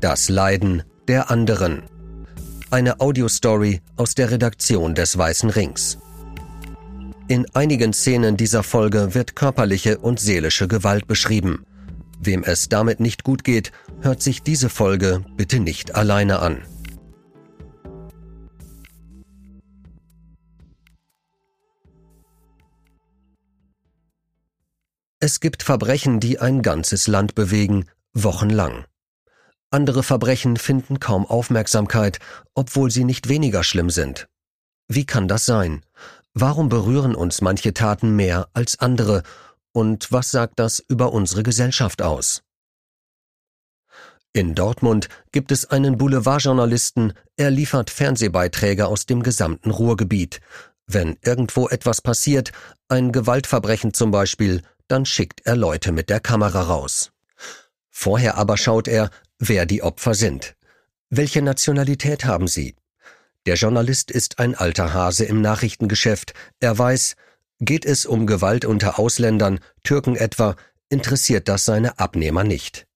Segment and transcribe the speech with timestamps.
[0.00, 1.82] Das Leiden der anderen.
[2.70, 5.98] Eine Audiostory aus der Redaktion des Weißen Rings.
[7.26, 11.64] In einigen Szenen dieser Folge wird körperliche und seelische Gewalt beschrieben.
[12.20, 16.62] Wem es damit nicht gut geht, hört sich diese Folge bitte nicht alleine an.
[25.18, 28.84] Es gibt Verbrechen, die ein ganzes Land bewegen, wochenlang.
[29.70, 32.18] Andere Verbrechen finden kaum Aufmerksamkeit,
[32.54, 34.28] obwohl sie nicht weniger schlimm sind.
[34.88, 35.84] Wie kann das sein?
[36.32, 39.22] Warum berühren uns manche Taten mehr als andere?
[39.72, 42.42] Und was sagt das über unsere Gesellschaft aus?
[44.32, 50.40] In Dortmund gibt es einen Boulevardjournalisten, er liefert Fernsehbeiträge aus dem gesamten Ruhrgebiet.
[50.86, 52.52] Wenn irgendwo etwas passiert,
[52.88, 57.10] ein Gewaltverbrechen zum Beispiel, dann schickt er Leute mit der Kamera raus.
[57.90, 60.56] Vorher aber schaut er, wer die Opfer sind.
[61.10, 62.74] Welche Nationalität haben sie?
[63.46, 66.34] Der Journalist ist ein alter Hase im Nachrichtengeschäft.
[66.60, 67.16] Er weiß,
[67.60, 70.56] geht es um Gewalt unter Ausländern, Türken etwa,
[70.90, 72.86] interessiert das seine Abnehmer nicht.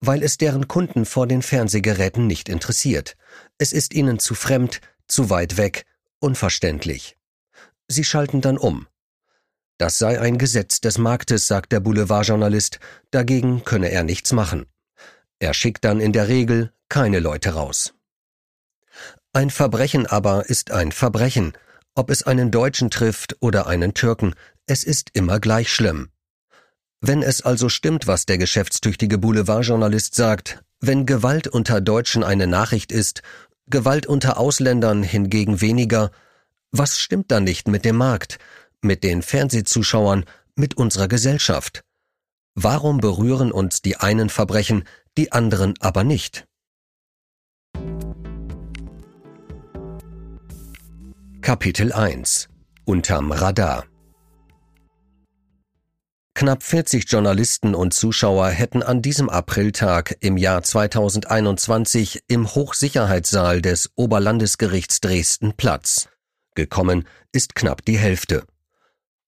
[0.00, 3.16] Weil es deren Kunden vor den Fernsehgeräten nicht interessiert.
[3.58, 5.84] Es ist ihnen zu fremd, zu weit weg,
[6.20, 7.16] unverständlich.
[7.88, 8.86] Sie schalten dann um.
[9.78, 12.80] Das sei ein Gesetz des Marktes, sagt der Boulevardjournalist,
[13.10, 14.66] dagegen könne er nichts machen.
[15.38, 17.94] Er schickt dann in der Regel keine Leute raus.
[19.32, 21.52] Ein Verbrechen aber ist ein Verbrechen,
[21.94, 24.34] ob es einen Deutschen trifft oder einen Türken,
[24.66, 26.10] es ist immer gleich schlimm.
[27.00, 32.92] Wenn es also stimmt, was der geschäftstüchtige Boulevardjournalist sagt, wenn Gewalt unter Deutschen eine Nachricht
[32.92, 33.22] ist,
[33.66, 36.10] Gewalt unter Ausländern hingegen weniger,
[36.70, 38.38] was stimmt dann nicht mit dem Markt,
[38.80, 41.84] mit den Fernsehzuschauern, mit unserer Gesellschaft?
[42.54, 44.84] Warum berühren uns die einen Verbrechen,
[45.16, 46.46] die anderen aber nicht?
[51.40, 52.48] Kapitel 1
[52.84, 53.86] Unterm Radar
[56.34, 63.90] Knapp 40 Journalisten und Zuschauer hätten an diesem Apriltag im Jahr 2021 im Hochsicherheitssaal des
[63.94, 66.08] Oberlandesgerichts Dresden Platz.
[66.54, 68.44] Gekommen ist knapp die Hälfte.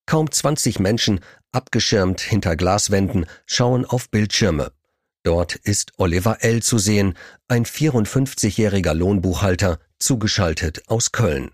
[0.05, 1.21] Kaum 20 Menschen,
[1.51, 4.73] abgeschirmt hinter Glaswänden, schauen auf Bildschirme.
[5.29, 6.63] Dort ist Oliver L.
[6.63, 7.13] zu sehen,
[7.49, 11.51] ein 54-jähriger Lohnbuchhalter, zugeschaltet aus Köln.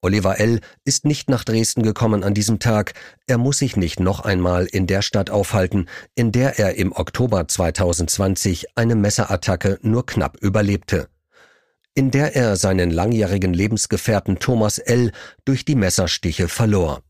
[0.00, 0.60] Oliver L.
[0.84, 2.94] ist nicht nach Dresden gekommen an diesem Tag.
[3.26, 7.48] Er muss sich nicht noch einmal in der Stadt aufhalten, in der er im Oktober
[7.48, 11.08] 2020 eine Messerattacke nur knapp überlebte.
[11.94, 15.10] In der er seinen langjährigen Lebensgefährten Thomas L.
[15.44, 17.02] durch die Messerstiche verlor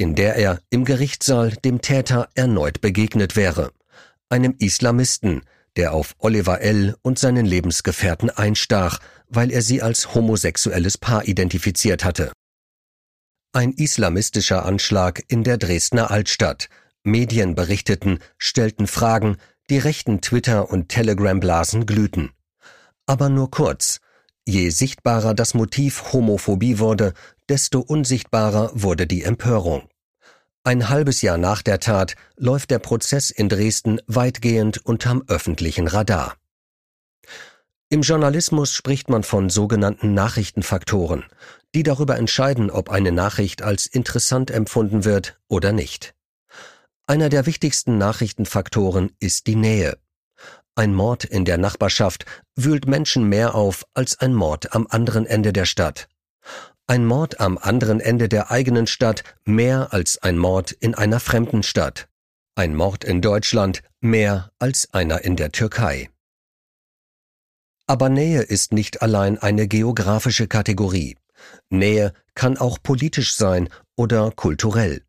[0.00, 3.72] in der er im Gerichtssaal dem Täter erneut begegnet wäre,
[4.28, 5.42] einem Islamisten,
[5.76, 6.96] der auf Oliver L.
[7.02, 12.32] und seinen Lebensgefährten einstach, weil er sie als homosexuelles Paar identifiziert hatte.
[13.52, 16.68] Ein islamistischer Anschlag in der Dresdner Altstadt.
[17.02, 19.36] Medien berichteten, stellten Fragen,
[19.70, 22.30] die rechten Twitter- und Telegram-Blasen glühten.
[23.06, 24.00] Aber nur kurz.
[24.46, 27.14] Je sichtbarer das Motiv Homophobie wurde,
[27.48, 29.88] desto unsichtbarer wurde die Empörung.
[30.64, 36.36] Ein halbes Jahr nach der Tat läuft der Prozess in Dresden weitgehend unterm öffentlichen Radar.
[37.90, 41.24] Im Journalismus spricht man von sogenannten Nachrichtenfaktoren,
[41.74, 46.14] die darüber entscheiden, ob eine Nachricht als interessant empfunden wird oder nicht.
[47.06, 49.96] Einer der wichtigsten Nachrichtenfaktoren ist die Nähe.
[50.74, 55.54] Ein Mord in der Nachbarschaft wühlt Menschen mehr auf als ein Mord am anderen Ende
[55.54, 56.08] der Stadt.
[56.90, 61.62] Ein Mord am anderen Ende der eigenen Stadt mehr als ein Mord in einer fremden
[61.62, 62.08] Stadt.
[62.54, 66.08] Ein Mord in Deutschland mehr als einer in der Türkei.
[67.86, 71.18] Aber Nähe ist nicht allein eine geografische Kategorie.
[71.68, 75.02] Nähe kann auch politisch sein oder kulturell.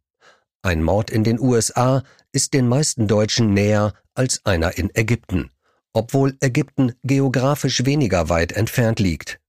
[0.61, 2.03] Ein Mord in den USA
[2.33, 5.49] ist den meisten Deutschen näher als einer in Ägypten,
[5.93, 9.39] obwohl Ägypten geografisch weniger weit entfernt liegt.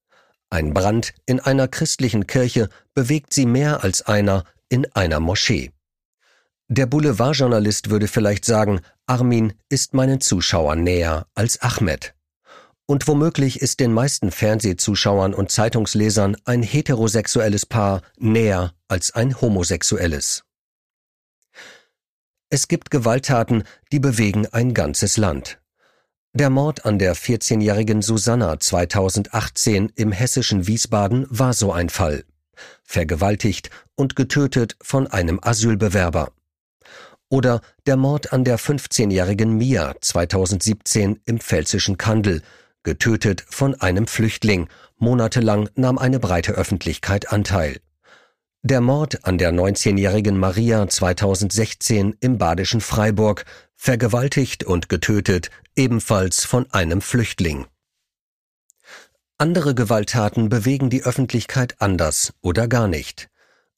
[0.50, 5.70] Ein Brand in einer christlichen Kirche bewegt sie mehr als einer in einer Moschee.
[6.67, 12.14] Der Boulevardjournalist würde vielleicht sagen, Armin ist meinen Zuschauern näher als Ahmed.
[12.87, 20.43] Und womöglich ist den meisten Fernsehzuschauern und Zeitungslesern ein heterosexuelles Paar näher als ein homosexuelles.
[22.49, 23.62] Es gibt Gewalttaten,
[23.93, 25.60] die bewegen ein ganzes Land.
[26.32, 32.25] Der Mord an der 14-jährigen Susanna 2018 im hessischen Wiesbaden war so ein Fall.
[32.85, 36.31] Vergewaltigt und getötet von einem Asylbewerber.
[37.31, 42.43] Oder der Mord an der 15-jährigen Mia 2017 im pfälzischen Kandel,
[42.85, 44.69] getötet von einem Flüchtling.
[44.99, 47.81] Monatelang nahm eine breite Öffentlichkeit Anteil.
[48.62, 53.47] Der Mord an der 19-jährigen Maria 2016 im badischen Freiburg,
[53.82, 57.67] vergewaltigt und getötet, ebenfalls von einem Flüchtling.
[59.38, 63.31] Andere Gewalttaten bewegen die Öffentlichkeit anders oder gar nicht.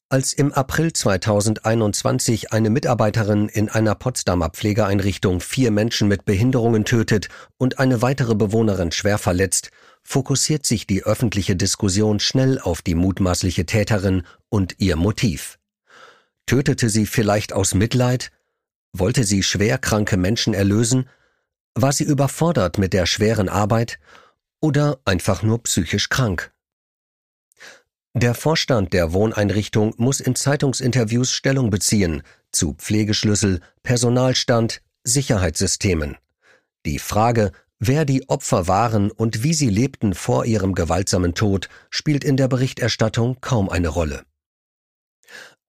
[0.09, 7.29] Als im April 2021 eine Mitarbeiterin in einer Potsdamer Pflegeeinrichtung vier Menschen mit Behinderungen tötet
[7.57, 9.71] und eine weitere Bewohnerin schwer verletzt,
[10.03, 15.59] fokussiert sich die öffentliche Diskussion schnell auf die mutmaßliche Täterin und ihr Motiv.
[16.45, 18.31] Tötete sie vielleicht aus Mitleid?
[18.95, 21.09] Wollte sie schwerkranke Menschen erlösen?
[21.75, 23.99] War sie überfordert mit der schweren Arbeit?
[24.61, 26.51] Oder einfach nur psychisch krank?
[28.13, 36.17] Der Vorstand der Wohneinrichtung muss in Zeitungsinterviews Stellung beziehen zu Pflegeschlüssel, Personalstand, Sicherheitssystemen.
[36.85, 42.23] Die Frage, wer die Opfer waren und wie sie lebten vor ihrem gewaltsamen Tod, spielt
[42.23, 44.23] in der Berichterstattung kaum eine Rolle.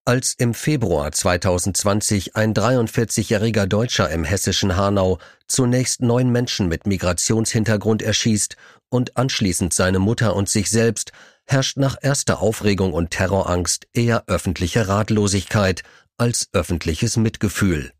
[0.06, 5.18] Als im Februar 2020 ein 43-jähriger Deutscher im hessischen Hanau
[5.48, 8.56] zunächst neun Menschen mit Migrationshintergrund erschießt
[8.90, 11.12] und anschließend seine Mutter und sich selbst,
[11.46, 15.82] herrscht nach erster Aufregung und Terrorangst eher öffentliche Ratlosigkeit
[16.18, 17.90] als öffentliches Mitgefühl.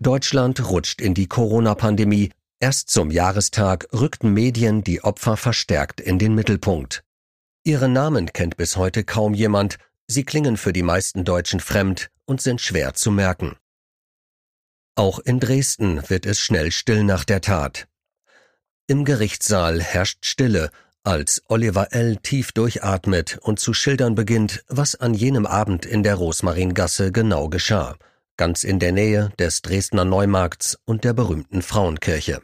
[0.00, 2.32] Deutschland rutscht in die Corona-Pandemie.
[2.58, 7.04] Erst zum Jahrestag rückten Medien die Opfer verstärkt in den Mittelpunkt.
[7.62, 9.76] Ihre Namen kennt bis heute kaum jemand,
[10.10, 13.56] sie klingen für die meisten Deutschen fremd und sind schwer zu merken.
[14.96, 17.86] Auch in Dresden wird es schnell still nach der Tat.
[18.86, 20.70] Im Gerichtssaal herrscht Stille,
[21.04, 22.16] als Oliver L.
[22.16, 27.96] tief durchatmet und zu schildern beginnt, was an jenem Abend in der Rosmaringasse genau geschah,
[28.36, 32.42] ganz in der Nähe des Dresdner Neumarkts und der berühmten Frauenkirche.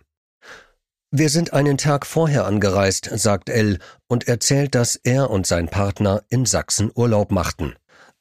[1.18, 3.78] Wir sind einen Tag vorher angereist, sagt L.
[4.06, 7.74] und erzählt, dass er und sein Partner in Sachsen Urlaub machten.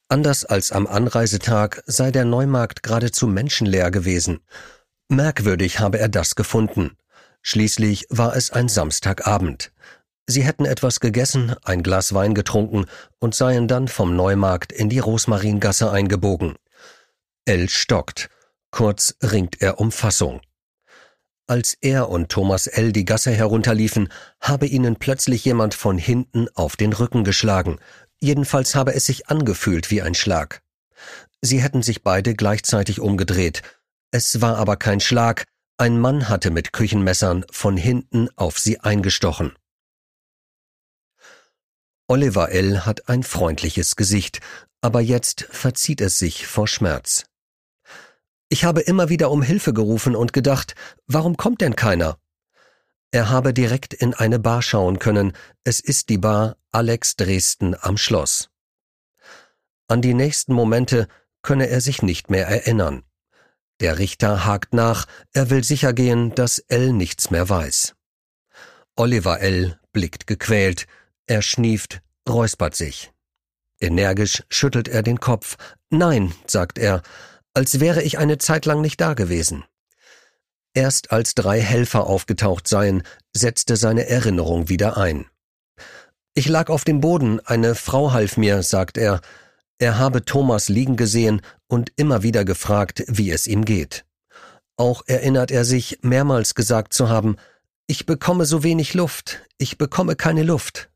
[0.08, 4.40] Anders als am Anreisetag sei der Neumarkt geradezu menschenleer gewesen.
[5.10, 6.96] Merkwürdig habe er das gefunden.
[7.42, 9.72] Schließlich war es ein Samstagabend.
[10.26, 12.86] Sie hätten etwas gegessen, ein Glas Wein getrunken
[13.18, 16.54] und seien dann vom Neumarkt in die Rosmaringasse eingebogen.
[17.44, 18.30] L stockt.
[18.70, 20.40] Kurz ringt er um Fassung.
[21.48, 22.92] Als er und Thomas L.
[22.92, 24.08] die Gasse herunterliefen,
[24.40, 27.78] habe ihnen plötzlich jemand von hinten auf den Rücken geschlagen.
[28.18, 30.62] Jedenfalls habe es sich angefühlt wie ein Schlag.
[31.40, 33.62] Sie hätten sich beide gleichzeitig umgedreht.
[34.10, 35.44] Es war aber kein Schlag,
[35.78, 39.52] ein Mann hatte mit Küchenmessern von hinten auf sie eingestochen.
[42.08, 42.86] Oliver L.
[42.86, 44.40] hat ein freundliches Gesicht,
[44.80, 47.24] aber jetzt verzieht es sich vor Schmerz.
[48.48, 50.74] Ich habe immer wieder um Hilfe gerufen und gedacht,
[51.06, 52.18] warum kommt denn keiner?
[53.10, 55.32] Er habe direkt in eine Bar schauen können,
[55.64, 58.50] es ist die Bar Alex Dresden am Schloss.
[59.88, 61.08] An die nächsten Momente
[61.42, 63.02] könne er sich nicht mehr erinnern.
[63.80, 67.94] Der Richter hakt nach, er will sichergehen, dass L nichts mehr weiß.
[68.96, 69.78] Oliver L.
[69.92, 70.86] blickt gequält,
[71.26, 73.12] er schnieft, räuspert sich.
[73.78, 75.56] Energisch schüttelt er den Kopf.
[75.90, 77.02] Nein, sagt er,
[77.56, 79.64] als wäre ich eine Zeit lang nicht da gewesen.
[80.74, 83.02] Erst als drei Helfer aufgetaucht seien,
[83.34, 85.24] setzte seine Erinnerung wieder ein.
[86.34, 89.22] Ich lag auf dem Boden, eine Frau half mir, sagt er.
[89.78, 94.04] Er habe Thomas liegen gesehen und immer wieder gefragt, wie es ihm geht.
[94.76, 97.36] Auch erinnert er sich, mehrmals gesagt zu haben,
[97.86, 100.90] ich bekomme so wenig Luft, ich bekomme keine Luft.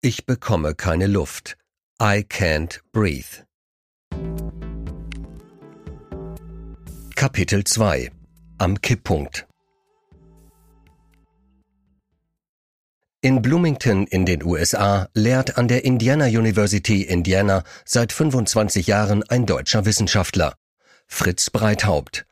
[0.00, 1.56] Ich bekomme keine Luft.
[2.02, 3.47] I can't breathe.
[7.18, 8.12] Kapitel 2
[8.58, 9.48] Am Kipppunkt
[13.20, 19.46] In Bloomington in den USA lehrt an der Indiana University Indiana seit 25 Jahren ein
[19.46, 20.54] deutscher Wissenschaftler,
[21.08, 22.24] Fritz Breithaupt.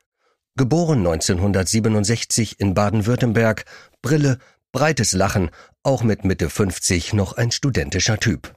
[0.55, 3.65] Geboren 1967 in Baden-Württemberg,
[4.03, 4.39] Brille,
[4.71, 5.51] breites Lachen,
[5.83, 8.55] auch mit Mitte 50 noch ein studentischer Typ.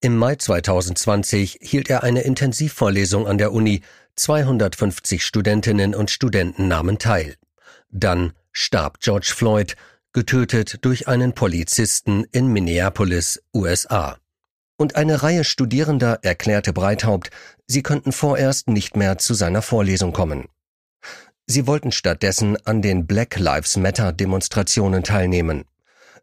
[0.00, 3.82] Im Mai 2020 hielt er eine Intensivvorlesung an der Uni,
[4.18, 7.36] 250 Studentinnen und Studenten nahmen teil.
[7.90, 9.76] Dann starb George Floyd,
[10.12, 14.18] getötet durch einen Polizisten in Minneapolis, USA.
[14.76, 17.30] Und eine Reihe Studierender erklärte Breithaupt,
[17.66, 20.48] sie könnten vorerst nicht mehr zu seiner Vorlesung kommen.
[21.46, 25.64] Sie wollten stattdessen an den Black Lives Matter Demonstrationen teilnehmen.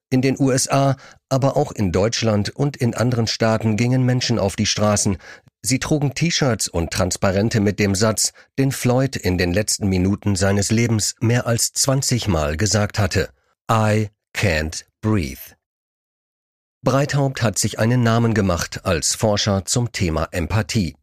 [0.09, 0.97] In den USA,
[1.29, 5.17] aber auch in Deutschland und in anderen Staaten gingen Menschen auf die Straßen.
[5.65, 10.69] Sie trugen T-Shirts und Transparente mit dem Satz, den Floyd in den letzten Minuten seines
[10.69, 13.29] Lebens mehr als 20 Mal gesagt hatte.
[13.71, 15.55] I can't breathe.
[16.83, 20.97] Breithaupt hat sich einen Namen gemacht als Forscher zum Thema Empathie.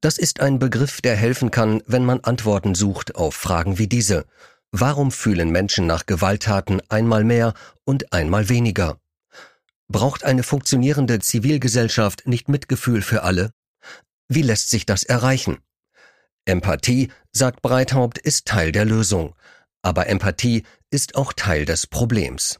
[0.00, 4.24] Das ist ein Begriff, der helfen kann, wenn man Antworten sucht auf Fragen wie diese.
[4.70, 7.52] Warum fühlen Menschen nach Gewalttaten einmal mehr
[7.84, 8.96] und einmal weniger?
[9.88, 13.50] Braucht eine funktionierende Zivilgesellschaft nicht Mitgefühl für alle?
[14.28, 15.58] Wie lässt sich das erreichen?
[16.46, 19.34] Empathie, sagt Breithaupt, ist Teil der Lösung.
[19.82, 22.58] Aber Empathie ist auch Teil des Problems.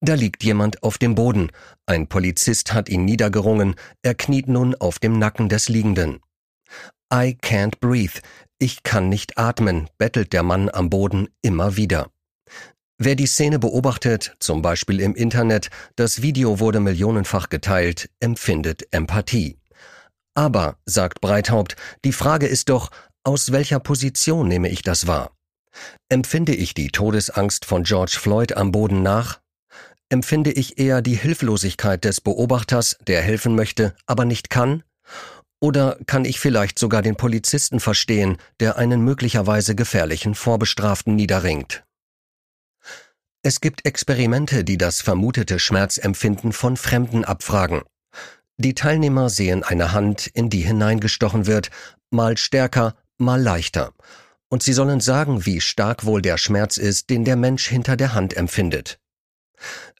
[0.00, 1.50] Da liegt jemand auf dem Boden.
[1.86, 3.74] Ein Polizist hat ihn niedergerungen.
[4.02, 6.20] Er kniet nun auf dem Nacken des Liegenden.
[7.12, 8.20] I can't breathe.
[8.58, 12.10] Ich kann nicht atmen, bettelt der Mann am Boden immer wieder.
[12.98, 19.58] Wer die Szene beobachtet, zum Beispiel im Internet, das Video wurde millionenfach geteilt, empfindet Empathie.
[20.34, 22.90] Aber, sagt Breithaupt, die Frage ist doch,
[23.22, 25.30] aus welcher Position nehme ich das wahr?
[26.08, 29.40] Empfinde ich die Todesangst von George Floyd am Boden nach?
[30.08, 34.82] Empfinde ich eher die Hilflosigkeit des Beobachters, der helfen möchte, aber nicht kann?
[35.60, 41.84] Oder kann ich vielleicht sogar den Polizisten verstehen, der einen möglicherweise gefährlichen Vorbestraften niederringt?
[43.42, 47.82] Es gibt Experimente, die das vermutete Schmerzempfinden von Fremden abfragen.
[48.56, 51.70] Die Teilnehmer sehen eine Hand, in die hineingestochen wird,
[52.10, 53.92] mal stärker, mal leichter.
[54.48, 58.14] Und sie sollen sagen, wie stark wohl der Schmerz ist, den der Mensch hinter der
[58.14, 59.00] Hand empfindet.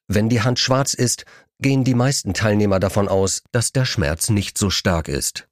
[0.07, 1.25] Wenn die Hand schwarz ist,
[1.61, 5.49] gehen die meisten Teilnehmer davon aus, dass der Schmerz nicht so stark ist.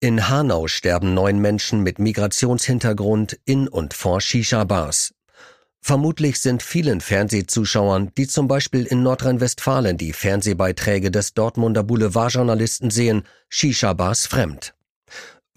[0.00, 5.14] In Hanau sterben neun Menschen mit Migrationshintergrund in und vor Shisha-Bars.
[5.84, 13.24] Vermutlich sind vielen Fernsehzuschauern, die zum Beispiel in Nordrhein-Westfalen die Fernsehbeiträge des Dortmunder Boulevardjournalisten sehen,
[13.48, 14.74] Shisha-Bars fremd.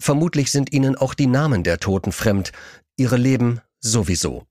[0.00, 2.50] Vermutlich sind ihnen auch die Namen der Toten fremd,
[2.96, 4.46] ihre Leben sowieso.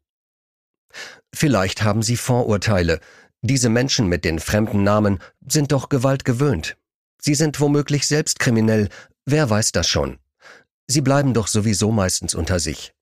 [1.33, 3.01] Vielleicht haben sie Vorurteile.
[3.41, 6.77] Diese Menschen mit den fremden Namen sind doch Gewalt gewöhnt.
[7.19, 8.87] Sie sind womöglich selbst kriminell,
[9.25, 10.19] wer weiß das schon.
[10.87, 12.94] Sie bleiben doch sowieso meistens unter sich.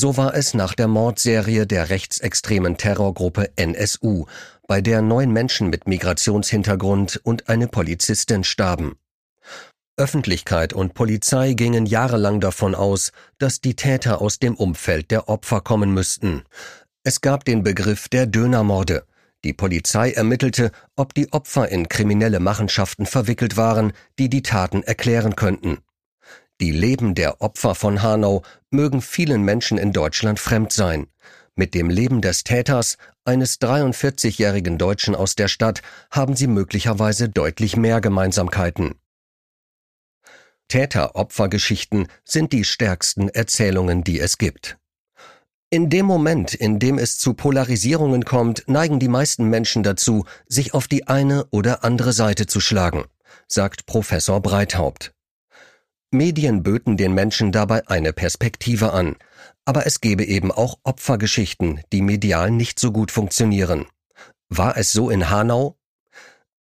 [0.00, 4.26] So war es nach der Mordserie der rechtsextremen Terrorgruppe NSU,
[4.68, 8.96] bei der neun Menschen mit Migrationshintergrund und eine Polizistin starben.
[9.96, 15.62] Öffentlichkeit und Polizei gingen jahrelang davon aus, dass die Täter aus dem Umfeld der Opfer
[15.62, 16.44] kommen müssten.
[17.02, 19.04] Es gab den Begriff der Dönermorde.
[19.42, 25.34] Die Polizei ermittelte, ob die Opfer in kriminelle Machenschaften verwickelt waren, die die Taten erklären
[25.34, 25.78] könnten.
[26.60, 31.06] Die Leben der Opfer von Hanau mögen vielen Menschen in Deutschland fremd sein.
[31.54, 37.76] Mit dem Leben des Täters, eines 43-jährigen Deutschen aus der Stadt, haben sie möglicherweise deutlich
[37.76, 38.94] mehr Gemeinsamkeiten.
[40.68, 44.78] Täter-Opfer-Geschichten sind die stärksten Erzählungen, die es gibt.
[45.70, 50.74] In dem Moment, in dem es zu Polarisierungen kommt, neigen die meisten Menschen dazu, sich
[50.74, 53.04] auf die eine oder andere Seite zu schlagen,
[53.46, 55.12] sagt Professor Breithaupt.
[56.10, 59.16] Medien böten den Menschen dabei eine Perspektive an,
[59.66, 63.86] aber es gebe eben auch Opfergeschichten, die medial nicht so gut funktionieren.
[64.48, 65.76] War es so in Hanau?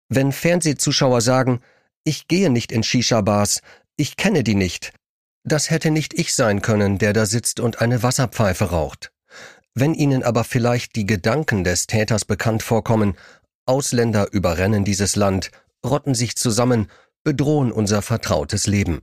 [0.09, 1.61] Wenn Fernsehzuschauer sagen,
[2.03, 3.61] ich gehe nicht in Shisha-Bars,
[3.97, 4.93] ich kenne die nicht,
[5.45, 9.12] das hätte nicht ich sein können, der da sitzt und eine Wasserpfeife raucht.
[9.75, 13.15] Wenn Ihnen aber vielleicht die Gedanken des Täters bekannt vorkommen,
[13.65, 15.53] Ausländer überrennen dieses Land,
[15.85, 16.91] rotten sich zusammen,
[17.23, 19.03] bedrohen unser vertrautes Leben.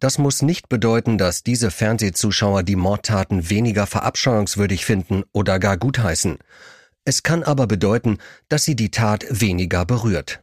[0.00, 6.38] Das muss nicht bedeuten, dass diese Fernsehzuschauer die Mordtaten weniger verabscheuungswürdig finden oder gar gutheißen.
[7.04, 10.42] Es kann aber bedeuten, dass sie die Tat weniger berührt.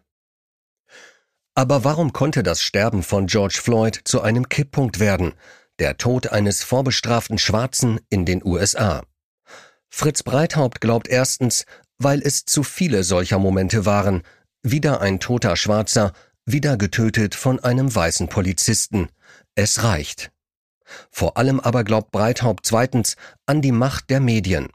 [1.56, 5.34] Aber warum konnte das Sterben von George Floyd zu einem Kipppunkt werden,
[5.80, 9.04] der Tod eines vorbestraften Schwarzen in den USA?
[9.90, 11.66] Fritz Breithaupt glaubt erstens,
[11.98, 14.22] weil es zu viele solcher Momente waren,
[14.62, 16.14] wieder ein toter Schwarzer,
[16.46, 19.10] wieder getötet von einem weißen Polizisten,
[19.58, 20.32] es reicht.
[21.12, 24.70] Vor allem aber glaubt Breithaupt zweitens an die Macht der Medien.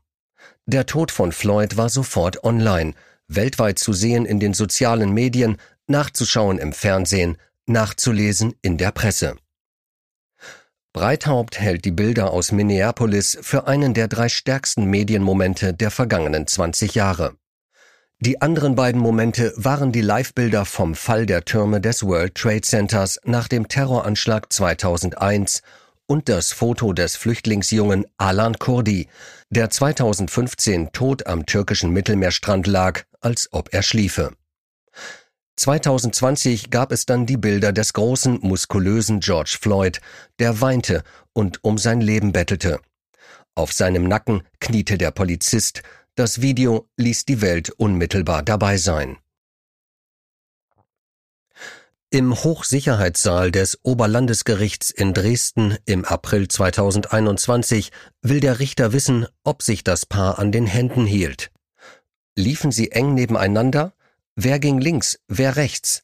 [0.66, 2.94] Der Tod von Floyd war sofort online,
[3.28, 9.36] weltweit zu sehen in den sozialen Medien, nachzuschauen im Fernsehen, nachzulesen in der Presse.
[10.92, 16.94] Breithaupt hält die Bilder aus Minneapolis für einen der drei stärksten Medienmomente der vergangenen 20
[16.94, 17.34] Jahre.
[18.24, 23.18] Die anderen beiden Momente waren die Live-Bilder vom Fall der Türme des World Trade Centers
[23.24, 25.62] nach dem Terroranschlag 2001
[26.06, 29.08] und das Foto des Flüchtlingsjungen Alan Kurdi,
[29.50, 34.30] der 2015 tot am türkischen Mittelmeerstrand lag, als ob er schliefe.
[35.56, 40.00] 2020 gab es dann die Bilder des großen, muskulösen George Floyd,
[40.38, 41.02] der weinte
[41.32, 42.78] und um sein Leben bettelte.
[43.56, 45.82] Auf seinem Nacken kniete der Polizist,
[46.14, 49.18] das Video ließ die Welt unmittelbar dabei sein.
[52.10, 57.90] Im Hochsicherheitssaal des Oberlandesgerichts in Dresden im April 2021
[58.20, 61.50] will der Richter wissen, ob sich das Paar an den Händen hielt.
[62.36, 63.94] Liefen sie eng nebeneinander?
[64.36, 66.02] Wer ging links, wer rechts?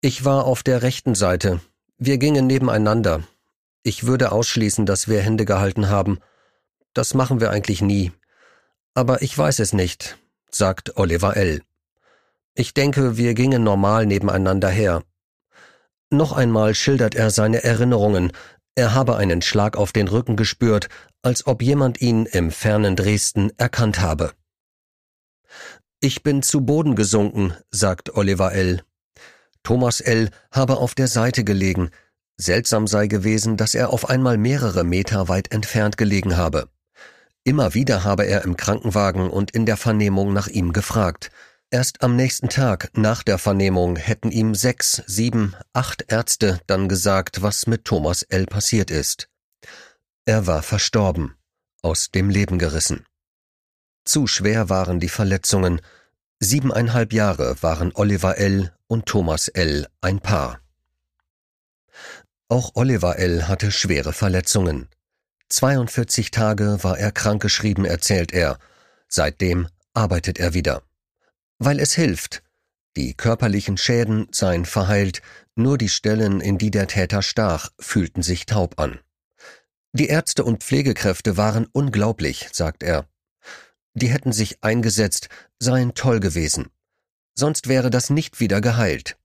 [0.00, 1.60] Ich war auf der rechten Seite.
[1.98, 3.22] Wir gingen nebeneinander.
[3.84, 6.18] Ich würde ausschließen, dass wir Hände gehalten haben.
[6.94, 8.10] Das machen wir eigentlich nie.
[8.96, 10.16] Aber ich weiß es nicht,
[10.50, 11.60] sagt Oliver L.
[12.54, 15.02] Ich denke, wir gingen normal nebeneinander her.
[16.08, 18.32] Noch einmal schildert er seine Erinnerungen.
[18.74, 20.88] Er habe einen Schlag auf den Rücken gespürt,
[21.20, 24.32] als ob jemand ihn im fernen Dresden erkannt habe.
[26.00, 28.82] Ich bin zu Boden gesunken, sagt Oliver L.
[29.62, 30.30] Thomas L.
[30.50, 31.90] habe auf der Seite gelegen.
[32.38, 36.70] Seltsam sei gewesen, dass er auf einmal mehrere Meter weit entfernt gelegen habe.
[37.46, 41.30] Immer wieder habe er im Krankenwagen und in der Vernehmung nach ihm gefragt.
[41.70, 47.42] Erst am nächsten Tag nach der Vernehmung hätten ihm sechs, sieben, acht Ärzte dann gesagt,
[47.42, 48.46] was mit Thomas L.
[48.46, 49.28] passiert ist.
[50.24, 51.36] Er war verstorben,
[51.82, 53.06] aus dem Leben gerissen.
[54.04, 55.80] Zu schwer waren die Verletzungen.
[56.40, 58.72] Siebeneinhalb Jahre waren Oliver L.
[58.88, 59.86] und Thomas L.
[60.00, 60.58] ein Paar.
[62.48, 63.46] Auch Oliver L.
[63.46, 64.88] hatte schwere Verletzungen.
[65.48, 68.58] 42 Tage war er krankgeschrieben, erzählt er.
[69.08, 70.82] Seitdem arbeitet er wieder
[71.58, 72.42] weil es hilft.
[72.96, 75.20] Die körperlichen Schäden seien verheilt,
[75.54, 79.00] nur die Stellen, in die der Täter stach, fühlten sich taub an.
[79.92, 83.08] Die Ärzte und Pflegekräfte waren unglaublich, sagt er.
[83.94, 86.70] Die hätten sich eingesetzt, seien toll gewesen.
[87.34, 89.16] Sonst wäre das nicht wieder geheilt.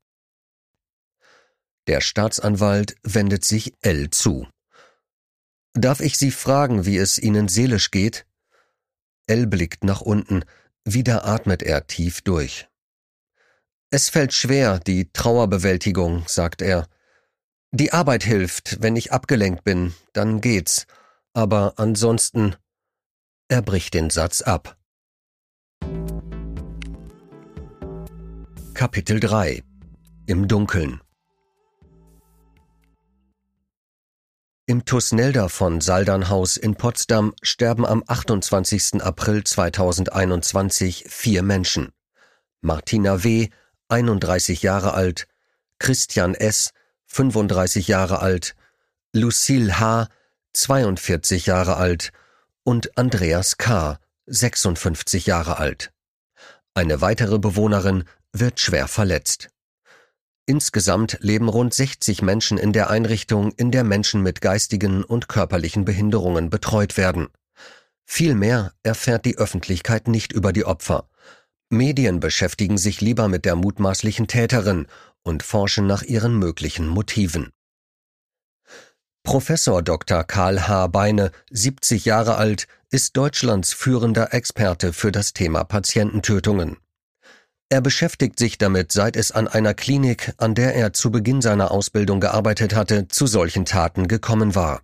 [1.88, 4.48] Der Staatsanwalt wendet sich L zu.
[5.74, 8.26] Darf ich Sie fragen, wie es Ihnen seelisch geht?
[9.28, 10.44] L blickt nach unten,
[10.84, 12.68] wieder atmet er tief durch.
[13.90, 16.88] Es fällt schwer, die Trauerbewältigung, sagt er.
[17.72, 20.88] Die Arbeit hilft, wenn ich abgelenkt bin, dann geht's.
[21.34, 22.56] Aber ansonsten.
[23.48, 24.78] Er bricht den Satz ab.
[28.74, 29.64] Kapitel 3
[30.26, 31.02] Im Dunkeln
[34.72, 39.04] Im Tusnelda von Saldernhaus in Potsdam sterben am 28.
[39.04, 41.92] April 2021 vier Menschen.
[42.62, 43.50] Martina W.,
[43.90, 45.28] 31 Jahre alt,
[45.78, 46.72] Christian S.,
[47.08, 48.56] 35 Jahre alt,
[49.12, 50.08] Lucille H.,
[50.54, 52.14] 42 Jahre alt
[52.64, 55.92] und Andreas K., 56 Jahre alt.
[56.76, 59.50] Eine weitere Bewohnerin wird schwer verletzt.
[60.52, 65.86] Insgesamt leben rund 60 Menschen in der Einrichtung, in der Menschen mit geistigen und körperlichen
[65.86, 67.30] Behinderungen betreut werden.
[68.04, 71.08] Viel mehr erfährt die Öffentlichkeit nicht über die Opfer.
[71.70, 74.88] Medien beschäftigen sich lieber mit der mutmaßlichen Täterin
[75.24, 77.54] und forschen nach ihren möglichen Motiven.
[79.24, 80.26] Professor Dr.
[80.26, 80.88] Karl H.
[80.88, 86.76] Beine, 70 Jahre alt, ist Deutschlands führender Experte für das Thema Patiententötungen.
[87.72, 91.72] Er beschäftigt sich damit, seit es an einer Klinik, an der er zu Beginn seiner
[91.72, 94.82] Ausbildung gearbeitet hatte, zu solchen Taten gekommen war.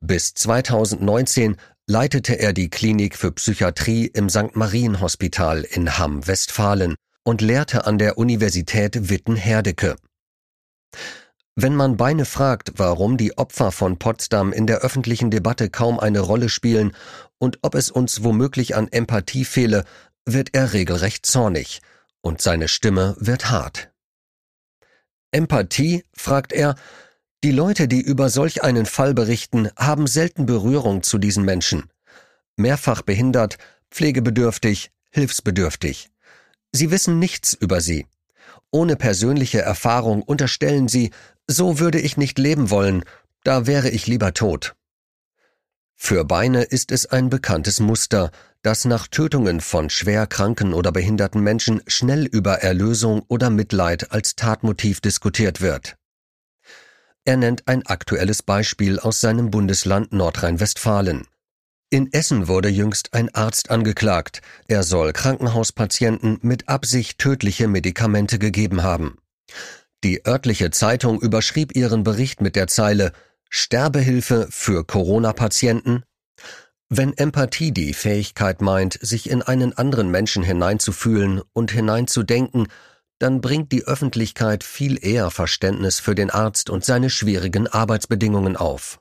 [0.00, 4.56] Bis 2019 leitete er die Klinik für Psychiatrie im St.
[4.56, 9.94] Marien Hospital in Hamm, Westfalen und lehrte an der Universität Witten-Herdecke.
[11.54, 16.18] Wenn man Beine fragt, warum die Opfer von Potsdam in der öffentlichen Debatte kaum eine
[16.18, 16.96] Rolle spielen
[17.38, 19.84] und ob es uns womöglich an Empathie fehle,
[20.26, 21.80] wird er regelrecht zornig,
[22.20, 23.90] und seine Stimme wird hart.
[25.30, 26.76] Empathie, fragt er,
[27.42, 31.90] die Leute, die über solch einen Fall berichten, haben selten Berührung zu diesen Menschen.
[32.56, 33.58] Mehrfach behindert,
[33.90, 36.10] pflegebedürftig, hilfsbedürftig.
[36.72, 38.06] Sie wissen nichts über sie.
[38.70, 41.10] Ohne persönliche Erfahrung unterstellen sie,
[41.46, 43.04] so würde ich nicht leben wollen,
[43.44, 44.74] da wäre ich lieber tot.
[45.94, 48.30] Für Beine ist es ein bekanntes Muster,
[48.64, 54.36] dass nach Tötungen von schwer kranken oder behinderten Menschen schnell über Erlösung oder Mitleid als
[54.36, 55.96] Tatmotiv diskutiert wird.
[57.26, 61.26] Er nennt ein aktuelles Beispiel aus seinem Bundesland Nordrhein-Westfalen.
[61.90, 64.40] In Essen wurde jüngst ein Arzt angeklagt.
[64.66, 69.18] Er soll Krankenhauspatienten mit Absicht tödliche Medikamente gegeben haben.
[70.04, 73.12] Die örtliche Zeitung überschrieb ihren Bericht mit der Zeile
[73.50, 76.02] Sterbehilfe für Corona-Patienten
[76.88, 82.68] wenn Empathie die Fähigkeit meint, sich in einen anderen Menschen hineinzufühlen und hineinzudenken,
[83.18, 89.00] dann bringt die Öffentlichkeit viel eher Verständnis für den Arzt und seine schwierigen Arbeitsbedingungen auf.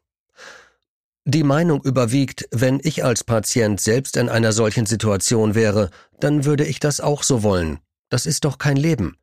[1.25, 6.65] Die Meinung überwiegt, wenn ich als Patient selbst in einer solchen Situation wäre, dann würde
[6.65, 7.79] ich das auch so wollen.
[8.09, 9.17] Das ist doch kein Leben.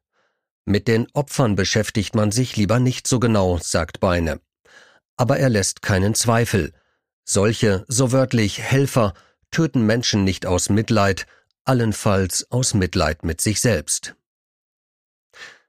[0.65, 4.41] Mit den Opfern beschäftigt man sich lieber nicht so genau, sagt Beine.
[5.17, 6.73] Aber er lässt keinen Zweifel.
[7.25, 9.15] Solche, so wörtlich Helfer,
[9.51, 11.27] töten Menschen nicht aus Mitleid,
[11.65, 14.15] allenfalls aus Mitleid mit sich selbst.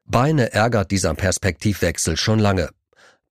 [0.06, 2.70] Beine ärgert dieser Perspektivwechsel schon lange.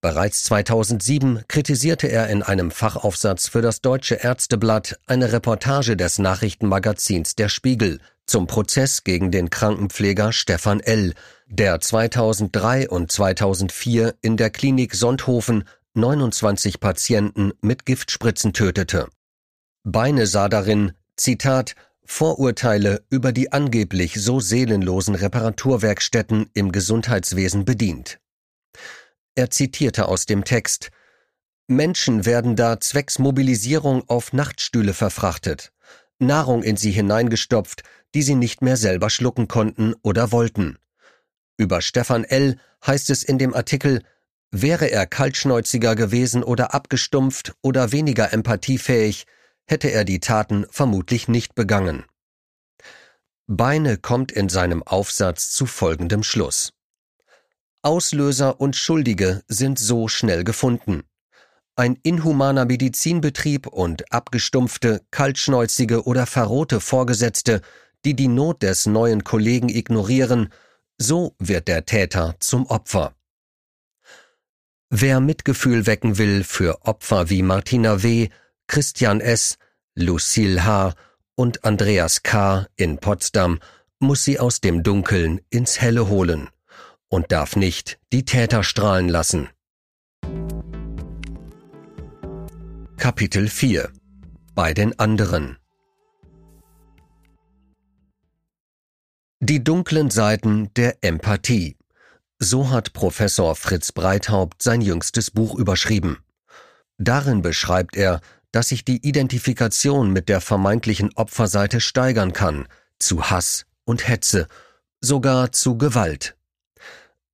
[0.01, 7.35] Bereits 2007 kritisierte er in einem Fachaufsatz für das Deutsche Ärzteblatt eine Reportage des Nachrichtenmagazins
[7.35, 11.13] Der Spiegel zum Prozess gegen den Krankenpfleger Stefan L.,
[11.49, 19.09] der 2003 und 2004 in der Klinik Sonthofen 29 Patienten mit Giftspritzen tötete.
[19.83, 21.75] Beine sah darin, Zitat,
[22.05, 28.21] Vorurteile über die angeblich so seelenlosen Reparaturwerkstätten im Gesundheitswesen bedient.
[29.35, 30.91] Er zitierte aus dem Text
[31.67, 35.73] Menschen werden da zwecks Mobilisierung auf Nachtstühle verfrachtet,
[36.19, 40.79] Nahrung in sie hineingestopft, die sie nicht mehr selber schlucken konnten oder wollten.
[41.57, 42.59] Über Stefan L.
[42.85, 44.03] heißt es in dem Artikel,
[44.51, 49.27] wäre er kaltschnäuziger gewesen oder abgestumpft oder weniger empathiefähig,
[49.67, 52.05] hätte er die Taten vermutlich nicht begangen.
[53.47, 56.73] Beine kommt in seinem Aufsatz zu folgendem Schluss.
[57.83, 61.03] Auslöser und Schuldige sind so schnell gefunden.
[61.77, 67.63] Ein inhumaner Medizinbetrieb und abgestumpfte, kaltschnäuzige oder verrohte Vorgesetzte,
[68.05, 70.53] die die Not des neuen Kollegen ignorieren,
[70.99, 73.15] so wird der Täter zum Opfer.
[74.93, 78.29] Wer Mitgefühl wecken will für Opfer wie Martina W.,
[78.67, 79.57] Christian S.,
[79.95, 80.95] Lucille H.
[81.37, 82.67] und Andreas K.
[82.75, 83.61] in Potsdam,
[84.01, 86.49] muss sie aus dem Dunkeln ins Helle holen
[87.09, 89.49] und darf nicht die Täter strahlen lassen.
[92.97, 93.93] Kapitel 4
[94.57, 95.57] Bei den anderen
[99.39, 101.77] Die dunklen Seiten der Empathie.
[102.43, 106.25] So hat Professor Fritz Breithaupt sein jüngstes Buch überschrieben.
[106.97, 112.67] Darin beschreibt er, dass sich die Identifikation mit der vermeintlichen Opferseite steigern kann,
[112.99, 114.49] zu Hass und Hetze,
[115.03, 116.35] sogar zu Gewalt.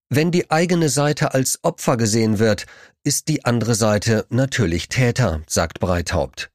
[0.09, 2.67] Wenn die eigene Seite als Opfer gesehen wird,
[3.05, 6.51] ist die andere Seite natürlich Täter, sagt Breithaupt.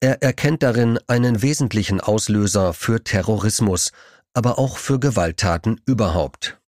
[0.00, 3.92] Er erkennt darin einen wesentlichen Auslöser für Terrorismus,
[4.32, 6.58] aber auch für Gewalttaten überhaupt.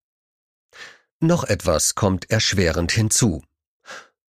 [1.21, 3.43] Noch etwas kommt erschwerend hinzu.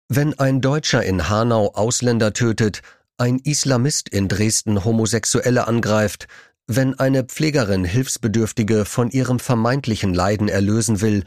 [0.09, 2.83] Wenn ein Deutscher in Hanau Ausländer tötet,
[3.17, 6.29] ein Islamist in Dresden Homosexuelle angreift,
[6.69, 11.25] wenn eine Pflegerin Hilfsbedürftige von ihrem vermeintlichen Leiden erlösen will,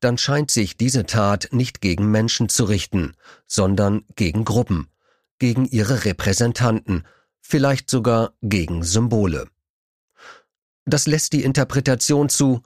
[0.00, 3.14] dann scheint sich diese Tat nicht gegen Menschen zu richten,
[3.46, 4.88] sondern gegen Gruppen,
[5.38, 7.06] gegen ihre Repräsentanten,
[7.42, 9.48] vielleicht sogar gegen Symbole.
[10.86, 12.62] Das lässt die Interpretation zu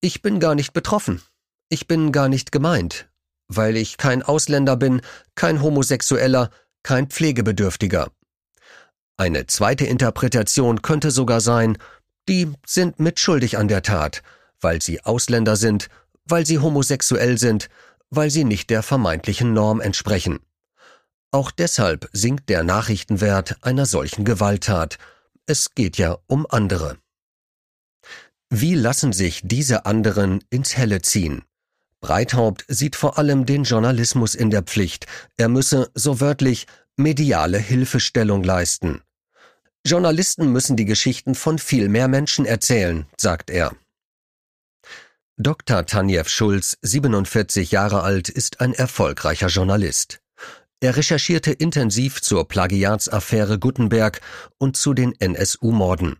[0.00, 1.22] Ich bin gar nicht betroffen,
[1.68, 3.08] ich bin gar nicht gemeint,
[3.48, 5.00] weil ich kein Ausländer bin,
[5.34, 6.50] kein Homosexueller,
[6.82, 8.10] kein Pflegebedürftiger.
[9.16, 11.78] Eine zweite Interpretation könnte sogar sein,
[12.28, 14.22] die sind mitschuldig an der Tat,
[14.60, 15.88] weil sie Ausländer sind,
[16.24, 17.68] weil sie homosexuell sind,
[18.10, 20.40] weil sie nicht der vermeintlichen Norm entsprechen.
[21.30, 24.98] Auch deshalb sinkt der Nachrichtenwert einer solchen Gewalttat.
[25.46, 26.96] Es geht ja um andere.
[28.50, 31.42] Wie lassen sich diese anderen ins Helle ziehen?
[32.04, 35.06] Breithaupt sieht vor allem den Journalismus in der Pflicht.
[35.38, 39.00] Er müsse, so wörtlich, mediale Hilfestellung leisten.
[39.86, 43.74] Journalisten müssen die Geschichten von viel mehr Menschen erzählen, sagt er.
[45.38, 45.86] Dr.
[45.86, 50.20] Tanjev Schulz, 47 Jahre alt, ist ein erfolgreicher Journalist.
[50.80, 54.20] Er recherchierte intensiv zur Plagiatsaffäre Gutenberg
[54.58, 56.18] und zu den NSU-Morden.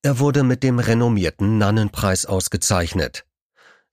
[0.00, 3.26] Er wurde mit dem renommierten Nannenpreis ausgezeichnet.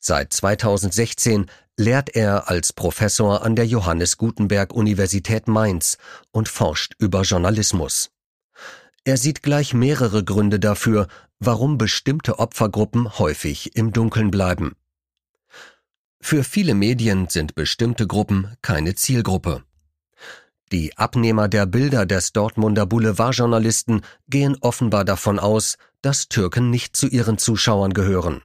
[0.07, 5.97] Seit 2016 lehrt er als Professor an der Johannes Gutenberg Universität Mainz
[6.29, 8.11] und forscht über Journalismus.
[9.03, 11.07] Er sieht gleich mehrere Gründe dafür,
[11.39, 14.75] warum bestimmte Opfergruppen häufig im Dunkeln bleiben.
[16.21, 19.63] Für viele Medien sind bestimmte Gruppen keine Zielgruppe.
[20.71, 27.07] Die Abnehmer der Bilder des Dortmunder Boulevardjournalisten gehen offenbar davon aus, dass Türken nicht zu
[27.07, 28.43] ihren Zuschauern gehören.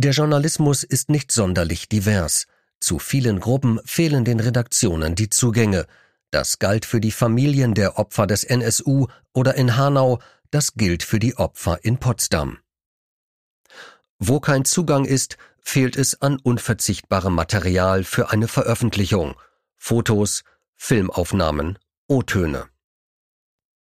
[0.00, 2.46] Der Journalismus ist nicht sonderlich divers.
[2.78, 5.86] Zu vielen Gruppen fehlen den Redaktionen die Zugänge,
[6.30, 10.20] das galt für die Familien der Opfer des NSU oder in Hanau,
[10.52, 12.58] das gilt für die Opfer in Potsdam.
[14.20, 19.34] Wo kein Zugang ist, fehlt es an unverzichtbarem Material für eine Veröffentlichung,
[19.76, 20.44] Fotos,
[20.76, 22.68] Filmaufnahmen, O-Töne.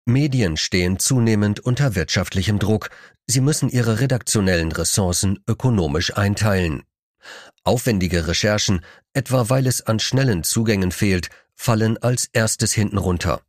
[0.07, 2.91] Medien stehen zunehmend unter wirtschaftlichem Druck,
[3.27, 6.85] sie müssen ihre redaktionellen Ressourcen ökonomisch einteilen.
[7.65, 13.43] Aufwendige Recherchen, etwa weil es an schnellen Zugängen fehlt, fallen als erstes hinten runter.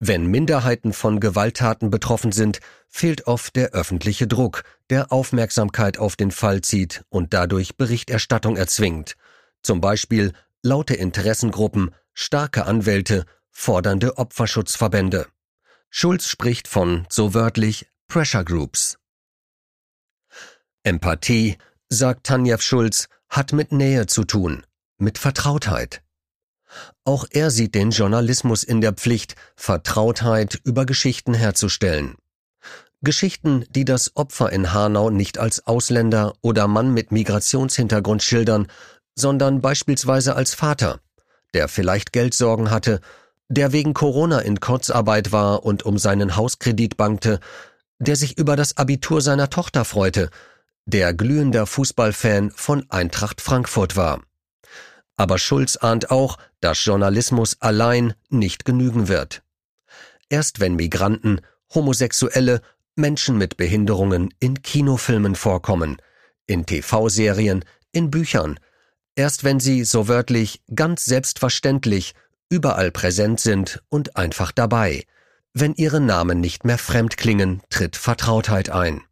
[0.00, 6.30] Wenn Minderheiten von Gewalttaten betroffen sind, fehlt oft der öffentliche Druck, der Aufmerksamkeit auf den
[6.30, 9.16] Fall zieht und dadurch Berichterstattung erzwingt.
[9.60, 13.26] Zum Beispiel laute Interessengruppen, starke Anwälte,
[13.58, 15.26] fordernde Opferschutzverbände.
[15.90, 18.98] Schulz spricht von, so wörtlich, Pressure Groups.
[20.84, 24.64] Empathie, sagt Tanjev Schulz, hat mit Nähe zu tun,
[24.96, 26.02] mit Vertrautheit.
[27.04, 32.14] Auch er sieht den Journalismus in der Pflicht, Vertrautheit über Geschichten herzustellen.
[33.02, 38.68] Geschichten, die das Opfer in Hanau nicht als Ausländer oder Mann mit Migrationshintergrund schildern,
[39.16, 41.00] sondern beispielsweise als Vater,
[41.54, 43.00] der vielleicht Geldsorgen hatte,
[43.48, 47.40] der wegen Corona in Kurzarbeit war und um seinen Hauskredit bangte,
[47.98, 50.30] der sich über das Abitur seiner Tochter freute,
[50.84, 54.22] der glühender Fußballfan von Eintracht Frankfurt war.
[55.16, 59.42] Aber Schulz ahnt auch, dass Journalismus allein nicht genügen wird.
[60.28, 61.40] Erst wenn Migranten,
[61.74, 62.62] Homosexuelle,
[62.94, 65.96] Menschen mit Behinderungen in Kinofilmen vorkommen,
[66.46, 68.58] in TV-Serien, in Büchern,
[69.14, 72.14] erst wenn sie, so wörtlich, ganz selbstverständlich,
[72.48, 75.04] überall präsent sind und einfach dabei,
[75.54, 79.02] wenn ihre Namen nicht mehr fremd klingen, tritt Vertrautheit ein.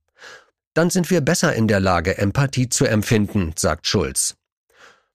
[0.75, 4.37] Dann sind wir besser in der Lage, Empathie zu empfinden, sagt Schulz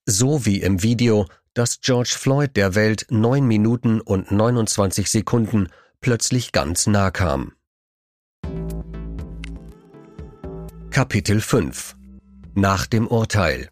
[0.06, 6.52] so wie im Video, dass George Floyd der Welt neun Minuten und 29 Sekunden plötzlich
[6.52, 7.54] ganz nah kam.
[10.90, 11.96] Kapitel 5
[12.54, 13.70] Nach dem Urteil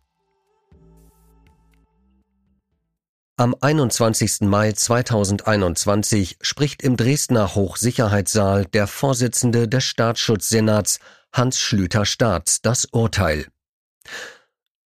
[3.39, 4.41] Am 21.
[4.41, 10.99] Mai 2021 spricht im Dresdner Hochsicherheitssaal der Vorsitzende des Staatsschutzsenats
[11.32, 13.47] Hans Schlüter-Staats das Urteil.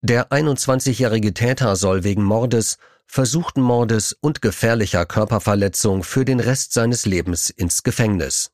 [0.02, 7.08] Der 21-jährige Täter soll wegen Mordes, versuchten Mordes und gefährlicher Körperverletzung für den Rest seines
[7.08, 8.52] Lebens ins Gefängnis.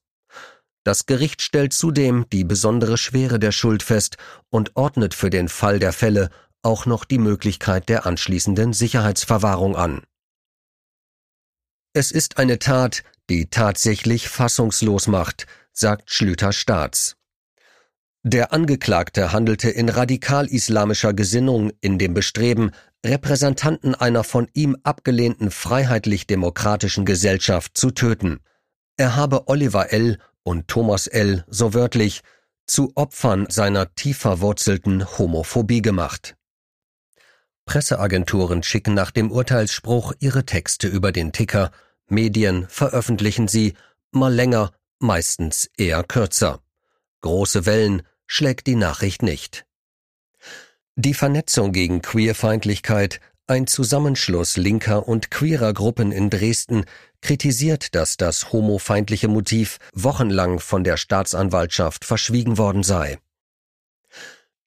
[0.85, 4.15] Das Gericht stellt zudem die besondere Schwere der Schuld fest
[4.49, 6.29] und ordnet für den Fall der Fälle
[6.61, 10.03] auch noch die Möglichkeit der anschließenden Sicherheitsverwahrung an.
[11.93, 17.15] Es ist eine Tat, die tatsächlich fassungslos macht, sagt Schlüter Staats.
[18.23, 22.71] Der Angeklagte handelte in radikal-islamischer Gesinnung in dem Bestreben,
[23.05, 28.41] Repräsentanten einer von ihm abgelehnten freiheitlich-demokratischen Gesellschaft zu töten.
[28.97, 30.19] Er habe Oliver L.
[30.43, 31.45] und Thomas L.
[31.47, 32.21] so wörtlich
[32.67, 36.35] zu Opfern seiner tief verwurzelten Homophobie gemacht.
[37.69, 41.69] Presseagenturen schicken nach dem Urteilsspruch ihre Texte über den Ticker,
[42.07, 43.75] Medien veröffentlichen sie,
[44.09, 46.63] mal länger, meistens eher kürzer.
[47.21, 49.67] Große Wellen schlägt die Nachricht nicht.
[50.95, 56.85] Die Vernetzung gegen Queerfeindlichkeit, ein Zusammenschluss linker und queerer Gruppen in Dresden,
[57.21, 63.19] kritisiert, dass das homofeindliche Motiv wochenlang von der Staatsanwaltschaft verschwiegen worden sei.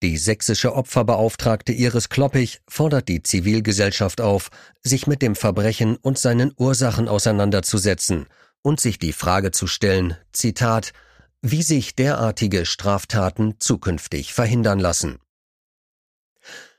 [0.03, 4.51] Die sächsische Opferbeauftragte Iris Kloppich fordert die Zivilgesellschaft auf,
[4.83, 8.27] sich mit dem Verbrechen und seinen Ursachen auseinanderzusetzen
[8.63, 10.93] und sich die Frage zu stellen, Zitat,
[11.41, 15.19] wie sich derartige Straftaten zukünftig verhindern lassen.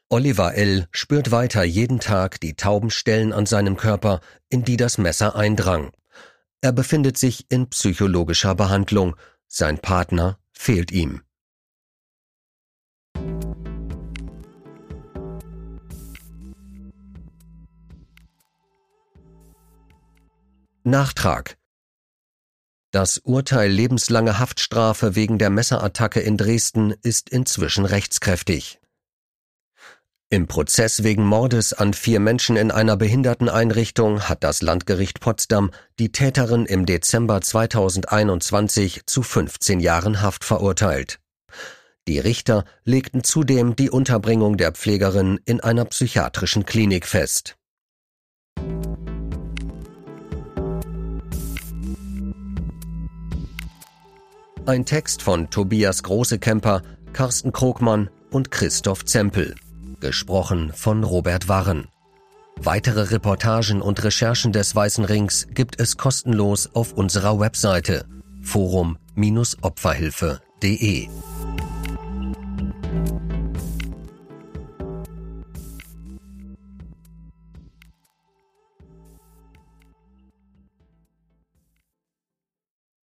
[0.09, 0.87] Oliver L.
[0.91, 5.91] spürt weiter jeden Tag die tauben Stellen an seinem Körper, in die das Messer eindrang.
[6.59, 9.15] Er befindet sich in psychologischer Behandlung,
[9.47, 11.21] sein Partner fehlt ihm.
[20.83, 21.57] Nachtrag
[22.93, 28.79] das Urteil lebenslange Haftstrafe wegen der Messerattacke in Dresden ist inzwischen rechtskräftig.
[30.29, 36.11] Im Prozess wegen Mordes an vier Menschen in einer Behinderteneinrichtung hat das Landgericht Potsdam die
[36.11, 41.19] Täterin im Dezember 2021 zu 15 Jahren Haft verurteilt.
[42.07, 47.57] Die Richter legten zudem die Unterbringung der Pflegerin in einer psychiatrischen Klinik fest.
[54.65, 59.55] Ein Text von Tobias Großekemper, Carsten Krogmann und Christoph Zempel.
[59.99, 61.89] Gesprochen von Robert Warren.
[62.61, 68.05] Weitere Reportagen und Recherchen des Weißen Rings gibt es kostenlos auf unserer Webseite
[68.41, 71.09] forum-opferhilfe.de.